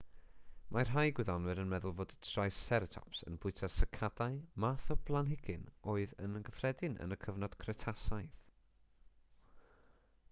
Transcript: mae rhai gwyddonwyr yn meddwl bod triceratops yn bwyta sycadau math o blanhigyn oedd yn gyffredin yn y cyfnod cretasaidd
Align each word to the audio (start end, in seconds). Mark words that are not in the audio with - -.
mae 0.75 0.85
rhai 0.87 1.09
gwyddonwyr 1.17 1.59
yn 1.63 1.67
meddwl 1.73 1.91
bod 1.99 2.15
triceratops 2.27 3.21
yn 3.31 3.37
bwyta 3.43 3.69
sycadau 3.73 4.39
math 4.65 4.89
o 4.97 4.99
blanhigyn 5.11 5.69
oedd 5.95 6.17
yn 6.25 6.43
gyffredin 6.49 6.99
yn 7.07 7.15
y 7.19 7.23
cyfnod 7.27 7.59
cretasaidd 7.67 8.43